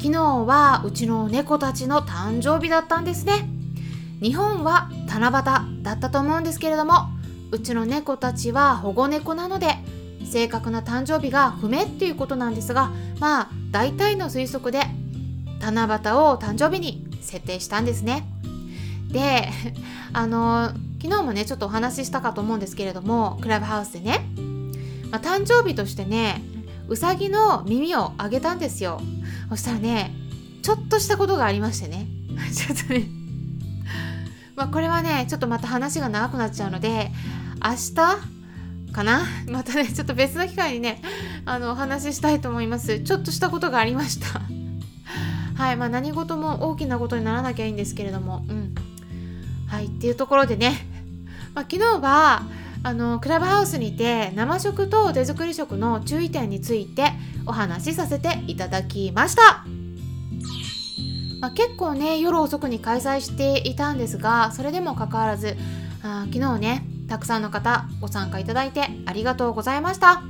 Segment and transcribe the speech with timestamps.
[0.00, 3.50] 昨日はうちの猫たちの誕生日だったんですね。
[4.22, 7.10] 日本は七夕だったと思うんですけれども、
[7.50, 9.76] うちの猫たちは保護猫なので、
[10.24, 14.80] 正確な誕生日が不明っていうことなんですが、まあ、大体の推測で、
[15.60, 18.24] 七夕を誕生日に設定したんですね。
[19.12, 19.50] で、
[20.14, 20.68] あの、
[21.02, 24.26] 昨日もね、ちょっとお話ししたかと思うんですけれども、クラブハウスでね、
[25.10, 26.42] まあ、誕生日としてね、
[26.88, 29.00] うさぎの耳をあげたんですよ
[29.50, 30.14] そしたらね
[30.62, 32.06] ちょっとしたことがありましてね。
[32.54, 33.08] ちょっとね。
[34.54, 37.10] まあこれはねちょっとまた話が長くなっちゃうので
[37.62, 37.94] 明日
[38.92, 39.22] かな？
[39.50, 41.02] またねちょっと別の機会にね
[41.44, 43.00] あのお話ししたいと思います。
[43.00, 44.40] ちょっとしたことがありました。
[45.60, 48.44] はいまあ何事も大きなことにならなきゃいいんですけれども。
[48.48, 48.74] うん。
[49.66, 50.86] はいっていうところでね、
[51.54, 52.42] まあ、昨日は
[52.82, 57.12] あのクラブハウスにて生食と手作り食の注意点について
[57.46, 59.64] お話しさせていただきました、
[61.40, 65.56] まあ、結構ね夜遅くに開催していたんですがそれでもかかわらず
[66.02, 70.29] あ昨日ねたくさんの方ご参加いただいてありがとうございました。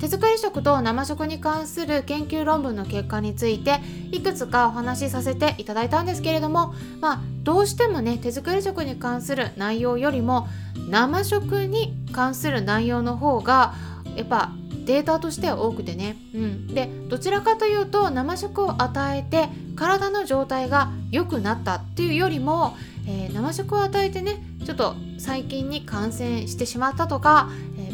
[0.00, 10.48] 手作り食と生食に関する研究論文の結果についていくつかお話しさせていただいたんですけれどもまあどうしてもね手作り食に関する内容よりも
[10.88, 13.74] 生食に関する内容の方が
[14.16, 14.52] やっぱ
[14.84, 22.76] データとしては多くてね、うん、でどちらかというと生食を与えて体の状態が良くなったっていうよりも、
[23.06, 27.48] えー、生食を与えてねちょっと細菌に感染してしまったとか、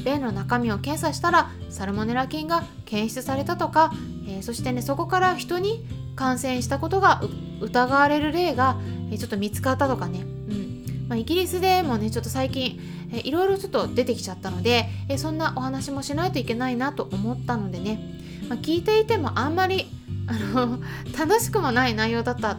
[0.08, 3.92] 便の中身を検査したらサルモネラ菌が検出されたとか、
[4.26, 5.84] えー、そしてねそこから人に
[6.16, 7.22] 感染したことが
[7.60, 8.76] 疑われる例が、
[9.12, 11.06] えちょっと見つかったとかね、うん。
[11.08, 12.80] まあ、イギリスでもねちょっと最近、
[13.12, 18.00] えいろいろちょっと出てきちゃったので、えそんなお話もしないといけないなと思ったのでね、
[18.48, 19.86] まあ、聞いていてもあんまり
[20.26, 20.80] あの
[21.16, 22.58] 楽しくもない内容だった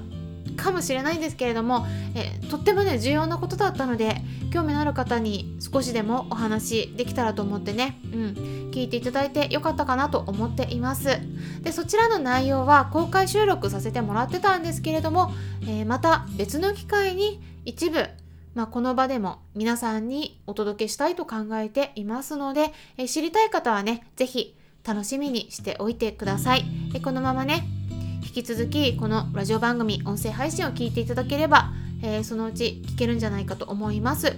[0.60, 4.22] かもしれないんですけれども、えとってもね重要なことだったので
[4.52, 11.20] 興味のある方に少しでもお話できたらと思ってね、うん、聞いていただいてよかったかなと思っています
[11.62, 15.32] でそちらの内容は公開収録させてもらってたんですけれども、
[15.64, 18.08] えー、また別の機会に一部
[18.56, 26.66] まあ、この場でも皆さんにお届けしたいと考えていますので、え知りたい方はね、是非楽しみにしておいてください。
[26.96, 27.64] えこのままね、
[28.30, 31.72] 引き続きこのラジオ番組音声配信を聞いていただければ、
[32.04, 34.36] えー、そのうち聞けるんじゃないかと思います。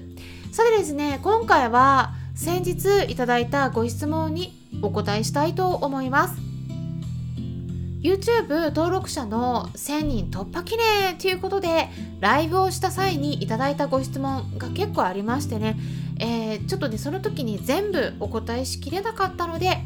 [0.54, 6.36] さてですね今回は先日いただいたご質問にお答えしたいと思います。
[8.02, 11.90] YouTube 登録者の1000人突破記念ということで
[12.22, 15.78] ライブをした際にいただいたご質問が結構ありましてね、
[16.18, 19.84] えー、ちょっとねその時に全部お答えしきれなかったので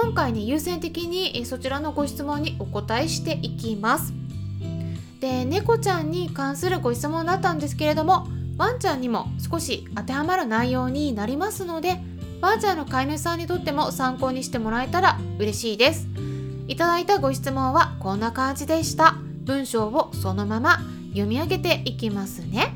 [0.00, 4.12] 今回ね優先的にそちらのご質問にお答えしていきます。
[5.18, 11.96] で猫ちゃんに関するご質問だったんですけれどもワンちゃんにも少し当てはまる内容になりますので
[12.40, 16.06] ワンちゃんの飼い主さんにとっても参考にしてもらえたら嬉しいです。
[16.68, 19.16] いただいたご質問はこんな感じでした。
[19.42, 22.72] 文章をそのまま読み上げていきますね。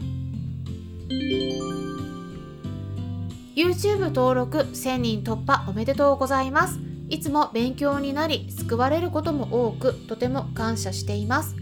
[3.55, 6.92] YouTube 登録1000人突破おめでとうございます。
[7.13, 11.55] いつも勉強になり救われることも多くとても感謝しています。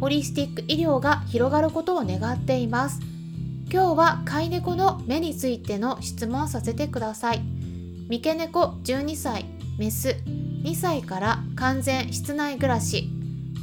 [0.00, 3.00] ホリスティック医療が広がることを願っています。
[3.70, 7.42] 今日は飼い猫の目についての質問させてください。
[8.08, 9.44] 三毛猫12歳
[9.78, 10.16] メス。
[10.64, 13.10] 2歳から完全室内暮らし。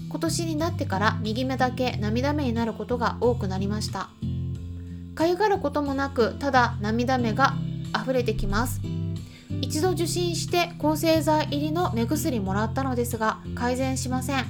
[0.09, 4.11] 今年になってから右目だけ涙目になることが多くなりました。
[5.15, 7.55] かゆがることもなくただ涙目が
[7.99, 8.81] 溢れてきます。
[9.63, 14.45] 一度受診して抗生剤入りの目薬もらったのですが改善しません。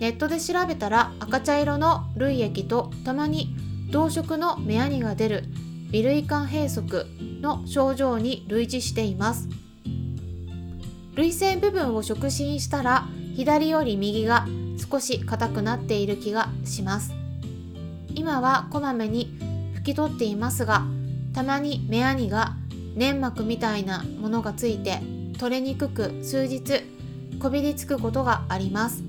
[0.00, 3.54] ネットで調べたら赤茶色の涙液とたまに
[3.90, 5.44] 同色の目やにが出る
[5.90, 6.82] 微類管閉塞
[7.42, 9.50] の症状に類似しています。
[11.14, 14.46] 涙腺部分を触診したら左より右が
[14.90, 17.12] 少し硬くなっている気がします。
[18.14, 19.38] 今はこまめに
[19.74, 20.86] 拭き取っていますが
[21.34, 22.56] たまに目やにが
[22.96, 25.00] 粘膜みたいなものがついて
[25.38, 26.80] 取れにくく数日
[27.38, 29.02] こびりつくことがあります。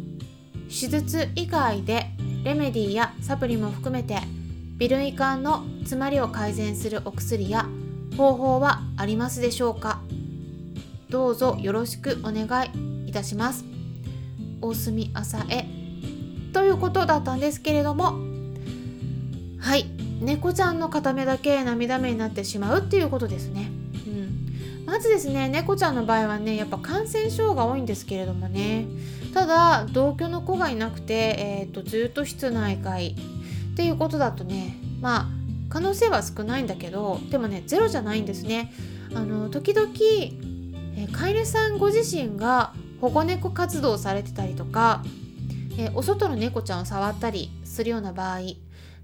[0.69, 2.07] 手術以外で
[2.43, 4.19] レメディやサプリも含めて
[4.77, 7.65] ビルイ管の詰まりを改善するお薬や
[8.17, 10.01] 方法はありますでしょうか？
[11.09, 13.63] どうぞよろしくお願いいたします。
[14.61, 15.65] 大隅朝へ
[16.51, 18.19] ということだったんですけれども。
[19.59, 19.85] はい。
[20.19, 23.69] 猫ちゃんの片目だけ涙目になってしまうっていうことですね、
[24.87, 28.87] まずですね猫ちゃんの場合はねやっぱ感染症が多いんですけれどもね。
[29.33, 35.27] ただ同居の子がいなくて、えーと、ずっと室内外っていうことだとねまあ
[35.69, 38.73] 可能性は少ないんだけどでもねゼロじゃないんですね。
[39.13, 45.03] あの時々、えー、飼い主さんご自身が保護猫活動されてたりとか、
[45.77, 48.39] えー、お外の猫ちゃんを触ったりするような場合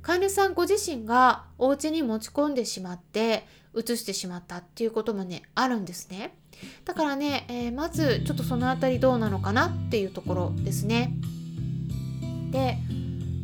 [0.04, 6.36] 飼い主さんご自身がお家に持ち込んでしまって移してしまったっていうこともねあるんですね。
[6.86, 11.14] だからね、えー、まずちょっとその辺りどうなのかなっていうところですね。
[12.52, 12.78] で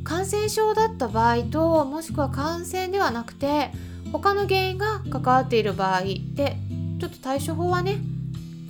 [0.03, 3.71] 感染症だった場合ともしくは感染ではなくて
[4.11, 6.57] 他の原因が関わっている場合で
[6.99, 7.99] ちょっと対処法はね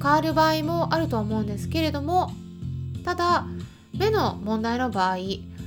[0.01, 2.31] 変わる場合もあると思うんですけれども
[3.03, 3.45] ただ
[3.97, 5.17] 目の問題の場合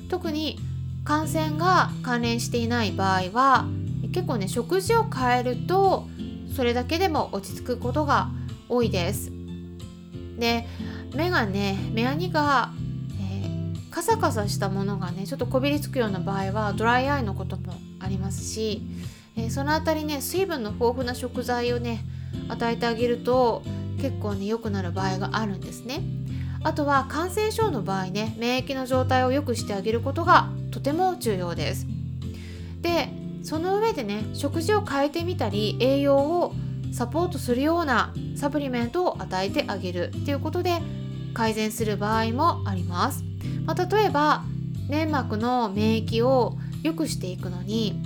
[0.09, 0.59] 特に
[1.05, 3.67] 感染が関連していない場合は
[4.13, 6.07] 結構ね食事を変えると
[6.55, 8.29] それだけでも落ち着くことが
[8.69, 9.33] 多いです。
[10.39, 10.67] で
[11.15, 12.71] 目がね目やにが、
[13.21, 18.83] えー、カサカサしたものがねちょっとこびりつくような場合はドライアイのこともありますし、
[19.37, 22.05] えー、その辺りね水分の豊富な食材をね
[22.49, 23.63] 与えてあげると
[24.01, 26.03] 結構ね良くなる場合があるんですね。
[26.65, 31.87] あとは感染症の場合ね免疫の状態を良くしてあげることがとても重要です。
[32.81, 33.09] で
[33.45, 36.55] その上でね食事を変えてみたり栄養を
[36.93, 40.81] サポートするようなサプリメントを与えてあげるっていうことで
[41.35, 43.25] 改善する場合もあります。
[43.65, 44.45] まあ、例えば
[44.89, 48.03] 粘膜の免疫を良くしていくのに、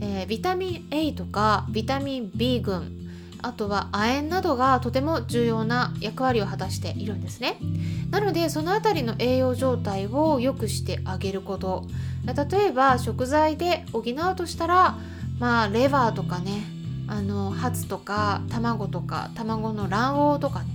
[0.00, 3.03] えー、ビタミン A とかビタミン B 群
[3.44, 7.58] あとは亜鉛などがとても重要な役割を果たしているんですね。
[8.10, 11.84] なのでその辺りの栄養状態を良くしてあげること。
[12.24, 14.96] 例えば食材で補うとしたら
[15.38, 16.64] まあレバーとかね
[17.06, 20.66] あのハツとか卵とか卵の卵黄とかね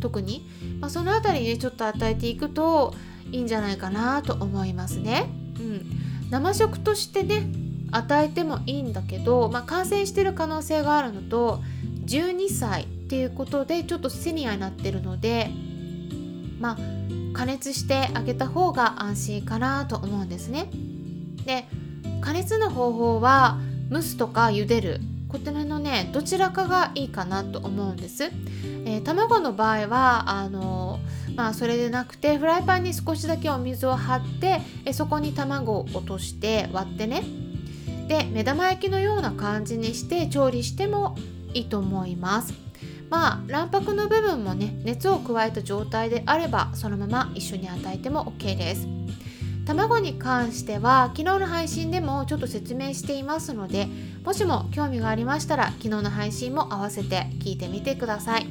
[0.00, 0.44] 特に、
[0.80, 2.92] まあ、その辺りでちょっと与えていくと
[3.30, 5.30] いいんじゃないかなと思いますね。
[5.60, 5.86] うん、
[6.28, 7.46] 生食としてね
[7.92, 11.60] 与えてもいいんだけど、まあ、感染してる可能性があるのと
[12.06, 15.50] 12歳っていうことでちょっとセニアになってるので
[16.60, 16.78] まあ
[17.32, 20.70] 加熱してあげた方が安心かなと思うんですね。
[21.44, 21.66] で
[22.20, 23.58] 加熱の方法は
[23.90, 28.30] 蒸すとか茹でるこちらのねどちらかがいいかなと思うんです。
[28.86, 31.00] えー、卵の場合はあの
[31.34, 37.24] まあそれでなくてフライパンに少しだけお水を張ってえそこに卵を落として割ってね
[38.06, 41.16] で目玉焼きのような感じにして調理しても
[41.54, 42.52] いいと思います。
[43.10, 48.88] まあ卵白の部分もね熱を加えた状態であればそのまま一緒に与えても OK です。
[49.66, 53.88] 卵に関しては昨日の配信でもちょっと説明していますので
[54.22, 58.46] もしも興味がありましたら昨日の配信も合わせて聞いてみてください。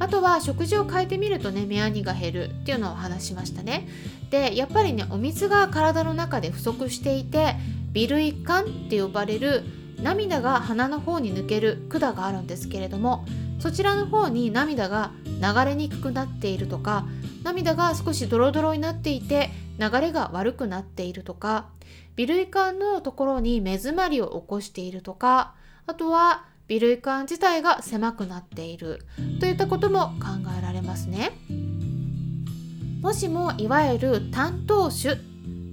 [0.00, 3.86] あとは食事を変えてみるとね目やにが減るっていうのを話しましたね。
[4.30, 7.54] でやっぱりねお水が体の中で不足していて
[7.92, 9.64] 微類管って呼ばれる
[10.02, 13.24] 涙が鼻の方に抜ける管があるんですけれども
[13.58, 17.06] そちらの方に涙が流れにくくなっているとか
[17.42, 21.68] 涙が少しドロドロになっていて流れが悪くなっているとか
[22.16, 25.54] 微類管のところに目詰まりを起こしているとか
[25.86, 29.00] あとは微類管自体が狭くなっている
[29.40, 30.26] といったことも考
[30.56, 31.32] えられますね。
[33.02, 35.16] もしもいわゆる担当種っ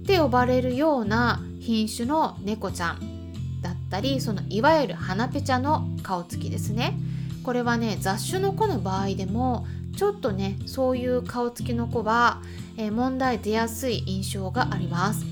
[0.06, 3.17] て呼ばれるような品種の猫ちゃん
[3.60, 6.98] だったりそのいわゆる花ペチャの顔つきですね。
[7.42, 12.42] これはね雑種の子の場合でもちょっとねそういう顔つきの子は、
[12.76, 15.24] えー、問題出やすい印象があります。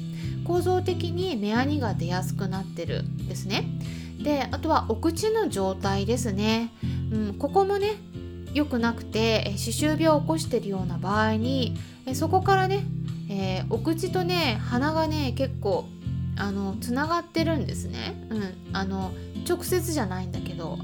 [0.45, 3.64] 構造的に目やにが出やすくなってるんですね。
[4.23, 6.73] であとはお口の状態ですね、
[7.12, 7.92] うん、ここもね
[8.54, 11.76] 良くなくて歯周病を起こしてるような場合に
[12.14, 12.85] そこからね、
[13.28, 15.85] えー、お口とね鼻がね結構
[16.37, 19.12] あのつながってるんですね、うん、あの
[19.49, 20.78] 直接じゃないんだけど、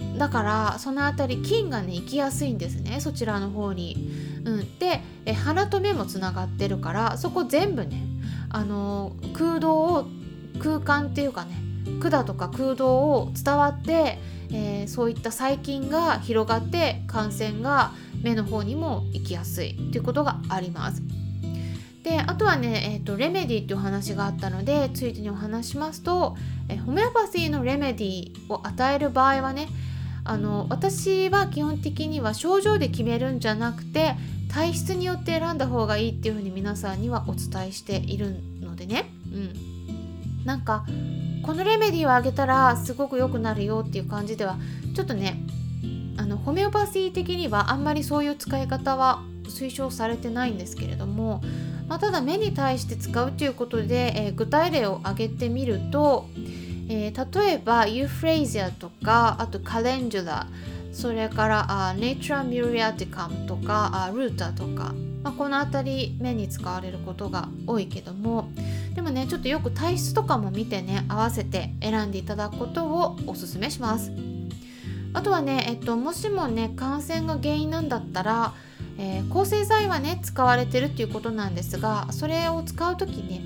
[0.00, 3.00] うん、だからその辺り菌がね行きやすいんですね。
[3.00, 4.30] そちらの方に。
[4.44, 8.02] うん、でえ鼻と目もつながってるからそこ全部ね
[8.48, 10.06] あの空洞を
[10.62, 11.62] 空間っていうかね
[12.00, 14.18] 管とか空洞を伝わって、
[14.50, 21.02] えー、そういった細菌が広がって感染が目の方にも行きやすいっていうことがあります。
[22.10, 26.36] であとはね、えーと、レメディっていう話があったのでついでにお話しますと、
[26.68, 29.68] えホメオパシーのレメディを与える場合はね
[30.24, 34.14] あの私は基本的には症状で決めるんじゃなくて
[34.52, 39.36] 体質によって選んだ方がいいっていうふうに皆さんにはお伝えしているのでね、う
[40.42, 40.84] ん、なんか
[41.44, 44.58] このレメディーをあげたらすごく良くなるよっていう感じでは
[44.96, 45.40] ちょっとね
[46.16, 51.40] あのホメオパシー的にはあんまりそういう使い方は推奨されてないんですけれども、
[51.90, 56.28] まあ、ただ目に対して使うということで、えー、具体例を挙げてみると、
[56.88, 60.46] えー、例えばユーフレイジアとかあとカレンジュラ
[60.92, 64.94] それからあネイトラミュリアティカムとかあルーターとか、
[65.24, 68.52] まあ、この辺り目に使われることが多いけども
[68.94, 74.12] でもねちょっとよく体質とかも見てね合わせて選んでいただくことをおすすめします。
[75.12, 78.54] あとはね、えっと、もしもね感染が原因なんだったら、
[79.02, 83.40] えー、抗生剤はね使われてるっていうことなんですがそれを使う時ね、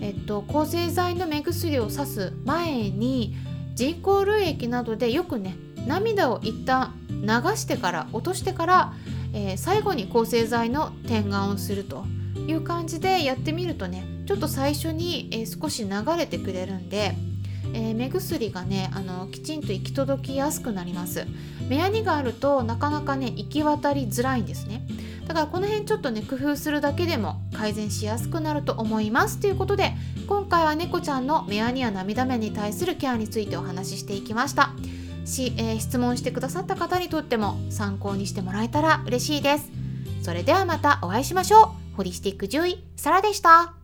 [0.00, 3.34] えっと、抗生剤の目薬をさす前に
[3.74, 7.26] 人工涙液などでよくね涙を一旦流
[7.56, 8.92] してから落としてから、
[9.34, 12.04] えー、最後に抗生剤の点眼をすると
[12.46, 17.16] いう感じでやってみるとねちょっと最初に、えー、少し流れてくれるんで、
[17.74, 21.26] えー、目薬がねあのきちんと行き届きやすくなります。
[21.68, 24.82] 目やにがあるとなかなかね行き渡りづらいんですね。
[25.26, 29.38] だからこの辺ちょっとね工夫するだけでも改善しやすくなると思います。
[29.38, 29.92] ということで
[30.26, 34.72] 今回は猫ちゃんの目やにや涙目に対するケアについてお話ししていきました。
[35.24, 39.70] し、えー、質問してくださった方にとっても参考にしてもらえたら嬉しいです。
[40.22, 41.96] それではまたお会いしましょう。
[41.96, 43.79] ホリスティック獣医サラでした。